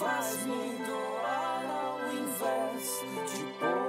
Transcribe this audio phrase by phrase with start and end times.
[0.00, 3.79] Faz-me doar ao invés de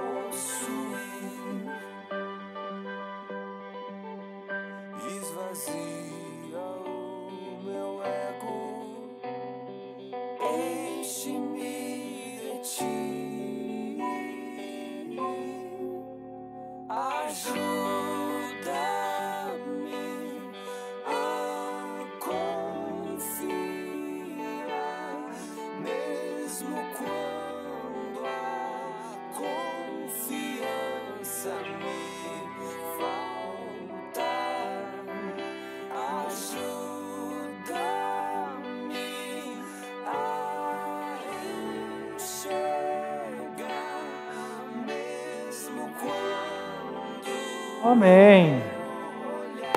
[47.92, 48.62] Amém.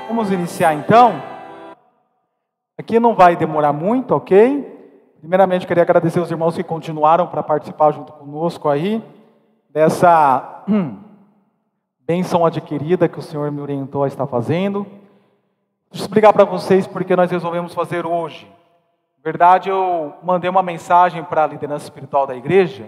[0.07, 1.21] Vamos iniciar então?
[2.77, 4.73] Aqui não vai demorar muito, ok?
[5.19, 9.03] Primeiramente, queria agradecer os irmãos que continuaram para participar junto conosco aí,
[9.69, 10.95] dessa hum,
[12.07, 14.83] bênção adquirida que o Senhor me orientou a estar fazendo.
[15.91, 18.49] Deixa eu explicar para vocês porque nós resolvemos fazer hoje.
[19.17, 22.85] Na verdade, eu mandei uma mensagem para a liderança espiritual da igreja,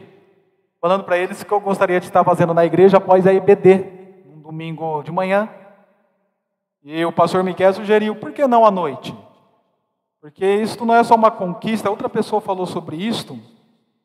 [0.80, 3.97] falando para eles que eu gostaria de estar fazendo na igreja após a IBD,
[4.48, 5.50] domingo de manhã.
[6.84, 9.14] E o pastor Miquel sugeriu, por que não à noite?
[10.22, 13.38] Porque isso não é só uma conquista, outra pessoa falou sobre isso.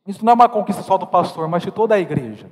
[0.07, 2.51] Isso não é uma conquista só do pastor, mas de toda a igreja.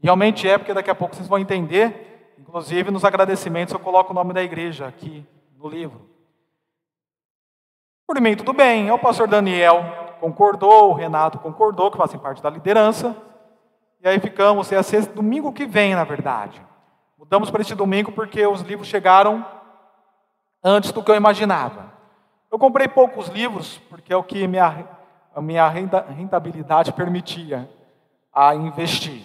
[0.00, 2.34] Realmente é, porque daqui a pouco vocês vão entender.
[2.38, 6.08] Inclusive, nos agradecimentos, eu coloco o nome da igreja aqui no livro.
[8.06, 8.90] Por mim, tudo bem.
[8.90, 13.14] O pastor Daniel concordou, o Renato concordou, que fazem parte da liderança.
[14.00, 16.67] E aí ficamos, ia ser domingo que vem, na verdade.
[17.18, 19.44] Mudamos para este domingo porque os livros chegaram
[20.62, 21.92] antes do que eu imaginava.
[22.48, 24.88] Eu comprei poucos livros, porque é o que minha,
[25.34, 27.68] a minha rentabilidade permitia
[28.32, 29.24] a investir.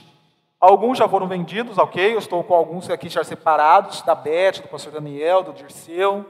[0.60, 2.16] Alguns já foram vendidos, ok?
[2.16, 6.26] Eu estou com alguns aqui já separados, da Beth, do pastor Daniel, do Dirceu,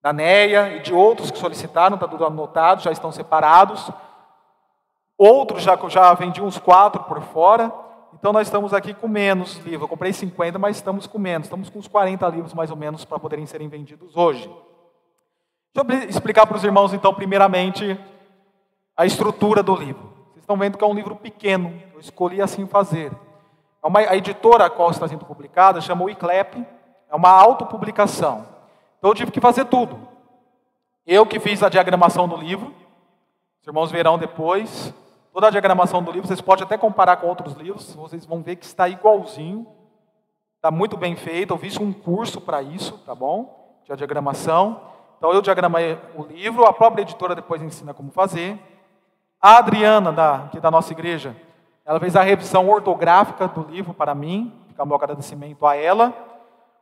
[0.00, 3.90] da Neia e de outros que solicitaram, está tudo anotado, já estão separados.
[5.18, 7.70] Outros já, já vendi uns quatro por fora,
[8.18, 9.82] então nós estamos aqui com menos livros.
[9.82, 11.46] Eu comprei 50, mas estamos com menos.
[11.46, 14.50] Estamos com uns 40 livros mais ou menos para poderem serem vendidos hoje.
[15.74, 17.98] Deixa eu explicar para os irmãos, então, primeiramente,
[18.96, 20.12] a estrutura do livro.
[20.30, 23.10] Vocês estão vendo que é um livro pequeno, eu escolhi assim fazer.
[23.82, 26.64] É uma, a editora a qual está sendo publicada chama ICLEP,
[27.10, 28.46] é uma autopublicação.
[28.98, 30.08] Então eu tive que fazer tudo.
[31.06, 32.72] Eu que fiz a diagramação do livro,
[33.60, 34.94] os irmãos verão depois.
[35.34, 38.54] Toda a diagramação do livro, vocês podem até comparar com outros livros, vocês vão ver
[38.54, 39.66] que está igualzinho.
[40.54, 43.80] Está muito bem feito, eu fiz um curso para isso, tá bom?
[43.84, 44.80] De diagramação.
[45.18, 48.56] Então eu diagramei o livro, a própria editora depois ensina como fazer.
[49.40, 51.34] A Adriana, da, da nossa igreja,
[51.84, 56.14] ela fez a revisão ortográfica do livro para mim, fica meu agradecimento a ela.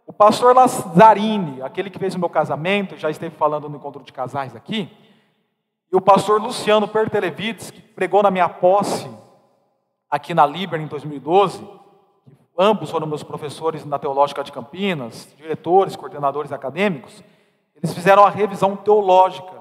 [0.07, 4.13] O pastor Lazzarini, aquele que fez o meu casamento, já esteve falando no encontro de
[4.13, 4.95] casais aqui,
[5.93, 9.11] e o pastor Luciano Pertelevides, que pregou na minha posse
[10.11, 11.69] aqui na Liber em 2012,
[12.59, 17.23] ambos foram meus professores na Teológica de Campinas, diretores, coordenadores acadêmicos,
[17.77, 19.53] eles fizeram a revisão teológica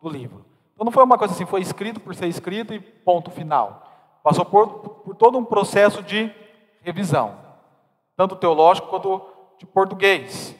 [0.00, 0.46] do livro.
[0.72, 3.86] Então não foi uma coisa assim, foi escrito por ser escrito e ponto final.
[4.22, 6.32] Passou por, por todo um processo de
[6.80, 7.36] revisão,
[8.16, 9.20] tanto teológico quanto
[9.58, 10.56] de português.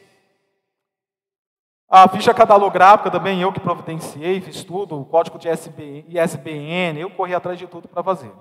[1.88, 7.10] A ficha catalográfica também eu que providenciei, fiz tudo, o código de SB, ISBN, eu
[7.10, 8.32] corri atrás de tudo para fazer.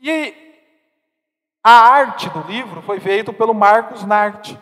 [0.00, 0.34] E
[1.62, 4.54] a arte do livro foi feita pelo Marcos Nart.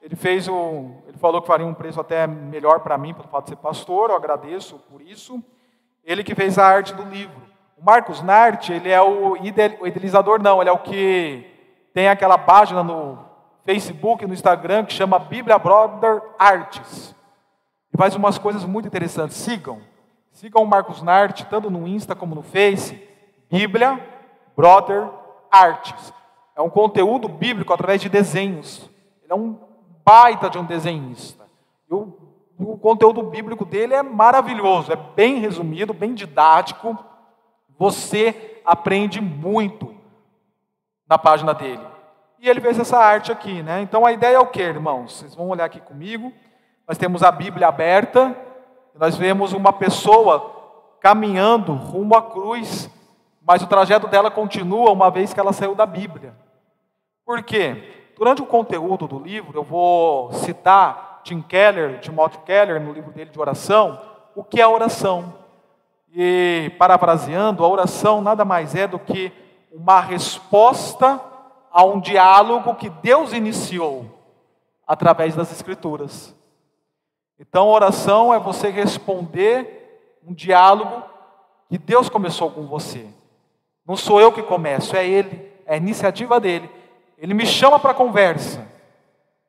[0.00, 3.44] Ele fez o, ele falou que faria um preço até melhor para mim pelo fato
[3.44, 5.42] de ser pastor, eu agradeço por isso.
[6.04, 7.40] Ele que fez a arte do livro.
[7.78, 11.46] O Marcos Nart, ele é o idealizador não, ele é o que
[11.94, 13.18] tem aquela página no
[13.64, 17.14] Facebook, no Instagram, que chama Bíblia Brother Arts.
[17.92, 19.36] E faz umas coisas muito interessantes.
[19.36, 19.80] Sigam.
[20.32, 23.00] Sigam o Marcos Nart, tanto no Insta como no Face.
[23.50, 24.00] Bíblia
[24.56, 25.08] Brother
[25.50, 26.12] Arts.
[26.56, 28.90] É um conteúdo bíblico através de desenhos.
[29.22, 29.58] Ele é um
[30.04, 31.44] baita de um desenhista.
[31.90, 32.16] E o,
[32.58, 36.96] o conteúdo bíblico dele é maravilhoso, é bem resumido, bem didático.
[37.78, 39.94] Você aprende muito
[41.08, 41.86] na página dele.
[42.38, 43.82] E ele fez essa arte aqui, né?
[43.82, 45.18] Então a ideia é o que, irmãos?
[45.18, 46.32] Vocês vão olhar aqui comigo.
[46.92, 48.36] Nós temos a Bíblia aberta,
[48.94, 52.90] nós vemos uma pessoa caminhando rumo à cruz,
[53.40, 56.34] mas o trajeto dela continua uma vez que ela saiu da Bíblia.
[57.24, 58.12] Por quê?
[58.14, 63.30] Durante o conteúdo do livro, eu vou citar Tim Keller, Timothy Keller, no livro dele
[63.30, 63.98] de oração,
[64.36, 65.32] o que é oração.
[66.14, 69.32] E, parafraseando, a oração nada mais é do que
[69.72, 71.18] uma resposta
[71.72, 74.04] a um diálogo que Deus iniciou
[74.86, 76.36] através das Escrituras.
[77.38, 81.02] Então, oração é você responder um diálogo
[81.68, 83.06] que Deus começou com você.
[83.86, 86.70] Não sou eu que começo, é Ele, é a iniciativa dele.
[87.18, 88.66] Ele me chama para conversa,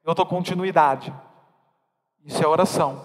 [0.06, 1.14] eu dou continuidade.
[2.26, 3.02] Isso é oração.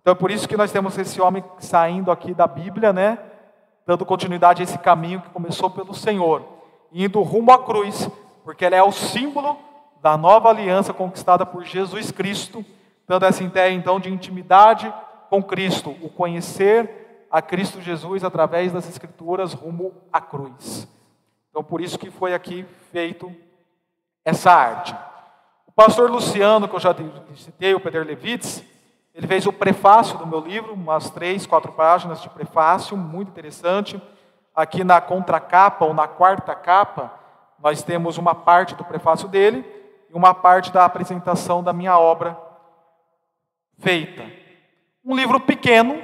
[0.00, 3.18] Então é por isso que nós temos esse homem saindo aqui da Bíblia, né?
[3.86, 6.44] Dando continuidade a esse caminho que começou pelo Senhor,
[6.92, 8.08] indo rumo à cruz,
[8.44, 9.58] porque ela é o símbolo
[10.00, 12.64] da nova aliança conquistada por Jesus Cristo,
[13.06, 14.92] dando essa ideia então de intimidade
[15.28, 20.86] com Cristo, o conhecer a Cristo Jesus através das Escrituras rumo à cruz.
[21.50, 23.34] Então por isso que foi aqui feito
[24.24, 24.94] essa arte.
[25.66, 26.94] O pastor Luciano, que eu já
[27.34, 28.62] citei, o Peter Levitz,
[29.14, 34.00] ele fez o prefácio do meu livro, umas três, quatro páginas de prefácio, muito interessante.
[34.54, 37.12] Aqui na contracapa, ou na quarta capa,
[37.58, 39.64] nós temos uma parte do prefácio dele
[40.10, 42.36] e uma parte da apresentação da minha obra
[43.82, 44.24] feita.
[45.04, 46.02] Um livro pequeno,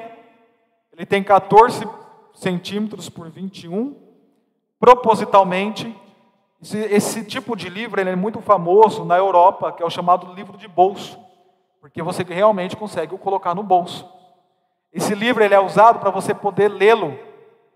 [0.93, 1.89] ele tem 14
[2.35, 3.97] centímetros por 21,
[4.79, 5.97] propositalmente
[6.61, 10.59] esse, esse tipo de livro é muito famoso na Europa, que é o chamado livro
[10.59, 11.19] de bolso,
[11.81, 14.09] porque você realmente consegue o colocar no bolso.
[14.93, 17.17] Esse livro ele é usado para você poder lê-lo,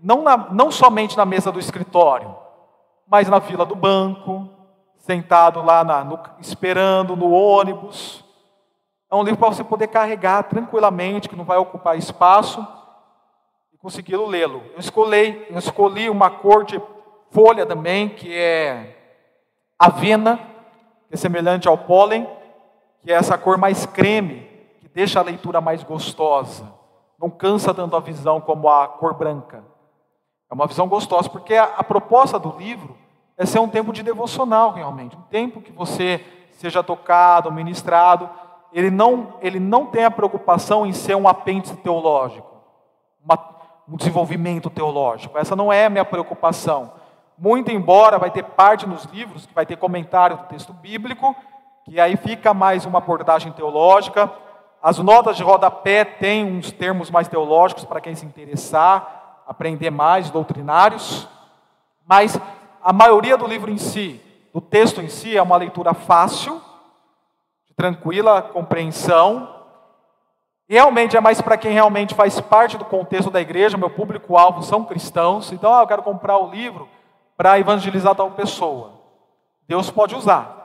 [0.00, 2.34] não, não somente na mesa do escritório,
[3.06, 4.48] mas na fila do banco,
[4.98, 8.24] sentado lá na, no, esperando no ônibus.
[9.12, 12.66] É um livro para você poder carregar tranquilamente, que não vai ocupar espaço,
[13.70, 14.62] e conseguir lê-lo.
[14.72, 16.80] Eu escolhi, eu escolhi uma cor de
[17.30, 18.96] folha também, que é
[19.78, 20.38] avena,
[21.08, 22.26] que é semelhante ao pólen,
[23.04, 24.48] que é essa cor mais creme,
[24.80, 26.72] que deixa a leitura mais gostosa.
[27.20, 29.62] Não cansa dando a visão como a cor branca.
[30.50, 32.96] É uma visão gostosa, porque a, a proposta do livro
[33.36, 35.14] é ser um tempo de devocional, realmente.
[35.14, 38.40] Um tempo que você seja tocado, ministrado.
[38.72, 42.48] Ele não, ele não tem a preocupação em ser um apêndice teológico,
[43.24, 43.38] uma,
[43.88, 45.36] um desenvolvimento teológico.
[45.36, 46.92] Essa não é a minha preocupação.
[47.36, 51.34] Muito embora vai ter parte nos livros que vai ter comentário do texto bíblico,
[51.84, 54.30] que aí fica mais uma abordagem teológica.
[54.82, 60.30] As notas de rodapé têm uns termos mais teológicos para quem se interessar, aprender mais
[60.30, 61.28] doutrinários,
[62.06, 62.40] mas
[62.82, 64.20] a maioria do livro em si,
[64.52, 66.60] do texto em si, é uma leitura fácil,
[67.72, 69.48] de tranquila compreensão.
[70.68, 74.84] Realmente é mais para quem realmente faz parte do contexto da igreja, meu público-alvo são
[74.84, 76.88] cristãos, então ah, eu quero comprar o livro
[77.36, 79.00] para evangelizar tal pessoa.
[79.66, 80.60] Deus pode usar.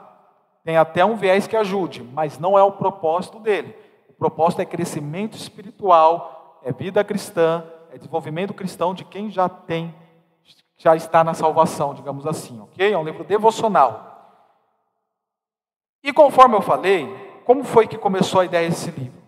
[0.64, 3.74] Tem até um viés que ajude, mas não é o propósito dele.
[4.08, 9.94] O propósito é crescimento espiritual, é vida cristã, é desenvolvimento cristão de quem já tem,
[10.76, 12.92] já está na salvação, digamos assim, ok?
[12.92, 14.07] É um livro devocional.
[16.02, 17.08] E conforme eu falei,
[17.44, 19.18] como foi que começou a ideia desse livro?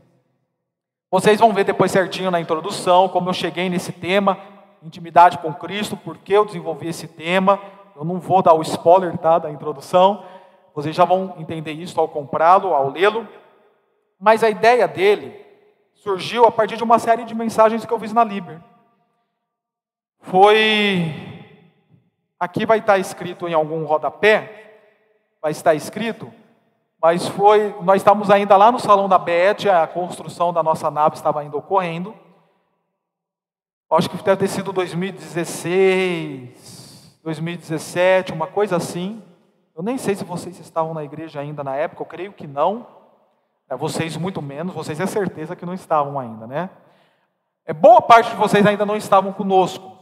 [1.11, 4.39] Vocês vão ver depois certinho na introdução como eu cheguei nesse tema,
[4.83, 7.61] intimidade com Cristo, porque eu desenvolvi esse tema.
[7.97, 10.25] Eu não vou dar o spoiler tá, da introdução,
[10.75, 13.27] vocês já vão entender isso ao comprá-lo, ao lê-lo.
[14.19, 15.35] Mas a ideia dele
[15.95, 18.61] surgiu a partir de uma série de mensagens que eu fiz na Liber.
[20.21, 21.13] Foi.
[22.39, 24.79] Aqui vai estar escrito em algum rodapé,
[25.43, 26.33] vai estar escrito,
[27.01, 27.75] mas foi.
[27.83, 31.57] Nós estávamos ainda lá no salão da BET, a construção da nossa nave estava ainda
[31.57, 32.15] ocorrendo.
[33.91, 39.21] Acho que deve ter sido 2016, 2017, uma coisa assim.
[39.75, 42.87] Eu nem sei se vocês estavam na igreja ainda na época, eu creio que não.
[43.69, 46.71] É, vocês muito menos, vocês é certeza que não estavam ainda, né?
[47.65, 49.99] É boa parte de vocês ainda não estavam conosco.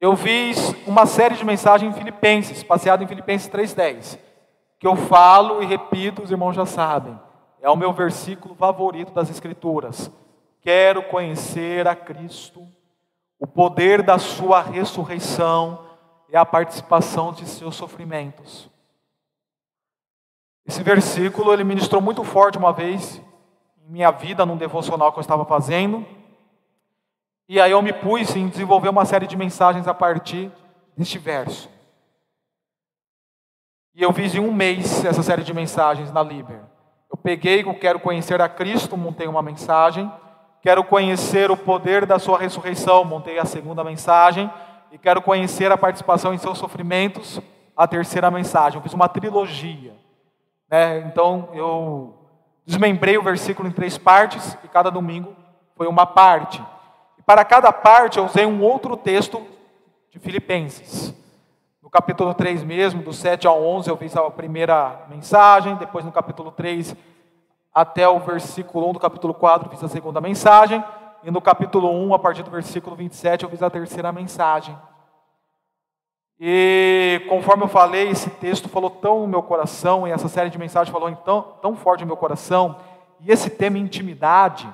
[0.00, 4.29] Eu fiz uma série de mensagens em Filipenses, passeado em Filipenses 3:10.
[4.80, 7.16] Que eu falo e repito, os irmãos já sabem.
[7.60, 10.10] É o meu versículo favorito das Escrituras.
[10.62, 12.66] Quero conhecer a Cristo,
[13.38, 15.86] o poder da Sua ressurreição
[16.30, 18.70] e a participação de seus sofrimentos.
[20.66, 23.20] Esse versículo ele ministrou muito forte uma vez
[23.84, 26.06] em minha vida, num devocional que eu estava fazendo.
[27.46, 30.50] E aí eu me pus em desenvolver uma série de mensagens a partir
[30.96, 31.68] deste verso.
[34.00, 36.62] E eu fiz em um mês essa série de mensagens na Liber.
[37.12, 40.10] Eu peguei o Quero Conhecer a Cristo, montei uma mensagem.
[40.62, 44.50] Quero conhecer o poder da sua ressurreição, montei a segunda mensagem.
[44.90, 47.42] E quero conhecer a participação em seus sofrimentos,
[47.76, 48.78] a terceira mensagem.
[48.78, 49.94] Eu fiz uma trilogia.
[50.70, 51.00] Né?
[51.00, 52.14] Então eu
[52.64, 55.36] desmembrei o versículo em três partes e cada domingo
[55.76, 56.64] foi uma parte.
[57.18, 59.46] E para cada parte eu usei um outro texto
[60.10, 61.19] de Filipenses.
[61.82, 66.12] No capítulo 3 mesmo, do 7 ao 11, eu fiz a primeira mensagem, depois no
[66.12, 66.94] capítulo 3
[67.72, 70.84] até o versículo 1 do capítulo 4 fiz a segunda mensagem,
[71.22, 74.76] e no capítulo 1, a partir do versículo 27, eu fiz a terceira mensagem.
[76.38, 80.58] E conforme eu falei, esse texto falou tão no meu coração, e essa série de
[80.58, 82.76] mensagens falou tão, tão forte no meu coração,
[83.20, 84.68] e esse tema intimidade,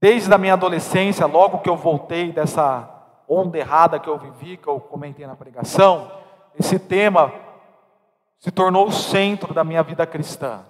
[0.00, 2.95] desde a minha adolescência, logo que eu voltei dessa
[3.28, 6.10] onda errada que eu vivi, que eu comentei na pregação,
[6.58, 7.32] esse tema
[8.38, 10.64] se tornou o centro da minha vida cristã,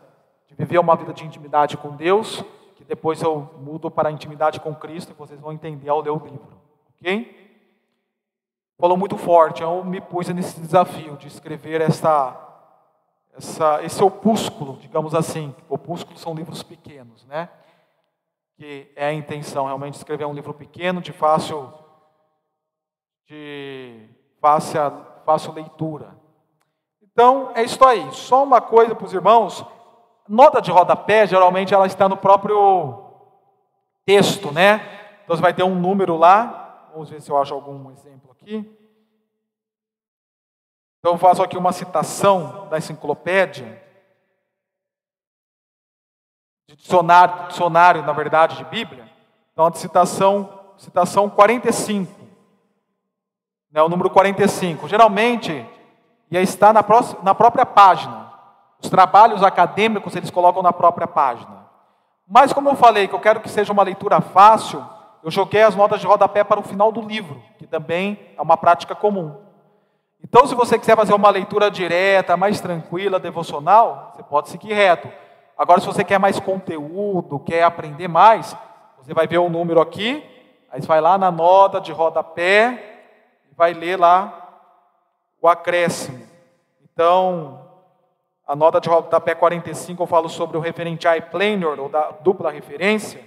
[0.49, 2.45] de viver uma vida de intimidade com Deus,
[2.77, 6.11] que depois eu mudo para a intimidade com Cristo, e vocês vão entender ao ler
[6.11, 6.61] o livro,
[6.95, 7.47] ok?
[8.79, 9.63] falou muito forte.
[9.63, 12.37] Eu me pus nesse desafio de escrever essa,
[13.37, 15.55] essa, esse opúsculo, digamos assim.
[15.69, 17.49] Opúsculos são livros pequenos, né?
[18.57, 21.73] Que é a intenção realmente escrever um livro pequeno, de fácil,
[23.27, 24.09] de
[24.41, 24.81] fácil,
[25.25, 26.17] fácil leitura.
[27.03, 28.13] Então, é isso aí.
[28.13, 29.65] Só uma coisa para os irmãos.
[30.29, 33.05] Nota de rodapé, geralmente, ela está no próprio
[34.05, 34.77] texto, né?
[35.25, 36.67] Então, você vai ter um número lá,
[36.97, 38.57] Vamos ver se eu acho algum exemplo aqui.
[40.99, 43.83] Então, eu faço aqui uma citação da enciclopédia,
[46.67, 49.13] de dicionário, dicionário, na verdade, de Bíblia.
[49.53, 52.26] Então, a citação, citação 45,
[53.73, 54.89] né, o número 45.
[54.89, 55.65] Geralmente,
[56.31, 58.33] ia estar na, próxima, na própria página.
[58.83, 61.67] Os trabalhos acadêmicos, eles colocam na própria página.
[62.29, 64.85] Mas, como eu falei, que eu quero que seja uma leitura fácil,
[65.23, 68.57] eu joguei as notas de rodapé para o final do livro, que também é uma
[68.57, 69.35] prática comum.
[70.23, 75.09] Então, se você quiser fazer uma leitura direta, mais tranquila, devocional, você pode seguir reto.
[75.57, 78.57] Agora, se você quer mais conteúdo, quer aprender mais,
[78.99, 80.25] você vai ver o número aqui,
[80.71, 82.96] aí vai lá na nota de rodapé e
[83.57, 84.43] vai ler lá
[85.41, 86.27] o acréscimo.
[86.83, 87.67] Então,
[88.47, 93.21] a nota de rodapé 45 eu falo sobre o referente I-planar, ou da dupla referência.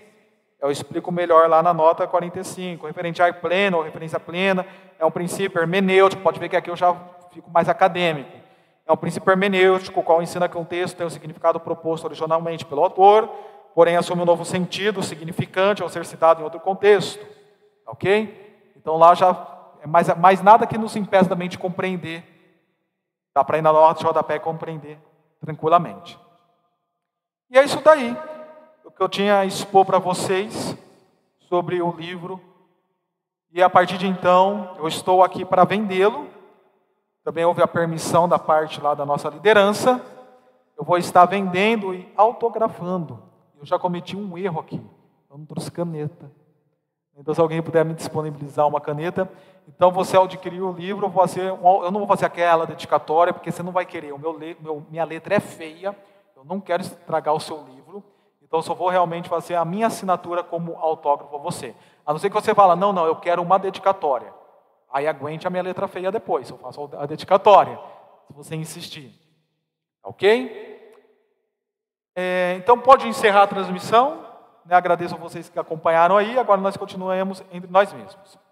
[0.61, 2.85] Eu explico melhor lá na nota 45.
[2.85, 4.65] Referente a pleno ou referência plena
[4.97, 6.21] é um princípio hermenêutico.
[6.21, 6.95] Pode ver que aqui eu já
[7.31, 8.29] fico mais acadêmico.
[8.85, 12.65] É um princípio hermenêutico, o qual ensina que um texto tem o significado proposto originalmente
[12.65, 13.29] pelo autor,
[13.75, 17.25] porém assume um novo sentido significante ao ser citado em outro contexto.
[17.85, 18.71] Ok?
[18.75, 22.23] Então lá já é mais, mais nada que nos impeça da mente compreender.
[23.33, 24.99] Dá para ir na nota de rodapé e compreender
[25.39, 26.19] tranquilamente.
[27.49, 28.15] E é isso daí
[28.83, 30.75] o que eu tinha a expor para vocês
[31.47, 32.41] sobre o livro.
[33.51, 36.27] E a partir de então, eu estou aqui para vendê-lo.
[37.23, 40.01] Também houve a permissão da parte lá da nossa liderança.
[40.77, 43.21] Eu vou estar vendendo e autografando.
[43.59, 44.81] Eu já cometi um erro aqui.
[45.29, 46.31] Eu não trouxe caneta.
[47.15, 49.29] Então, se alguém puder me disponibilizar uma caneta,
[49.69, 53.61] então você ao adquirir o livro, fazer, eu não vou fazer aquela dedicatória, porque você
[53.61, 54.11] não vai querer.
[54.11, 55.95] O meu, meu, minha letra é feia,
[56.35, 58.03] eu não quero estragar o seu livro.
[58.41, 61.75] Então, eu só vou realmente fazer a minha assinatura como autógrafo a você.
[62.03, 64.33] A não ser que você fala, não, não, eu quero uma dedicatória.
[64.91, 67.79] Aí aguente a minha letra feia depois, eu faço a dedicatória,
[68.25, 69.13] se você insistir.
[70.03, 70.91] Ok?
[72.15, 74.25] É, então, pode encerrar a transmissão.
[74.65, 74.75] Né?
[74.75, 76.39] Agradeço a vocês que acompanharam aí.
[76.39, 78.48] Agora nós continuamos entre nós mesmos.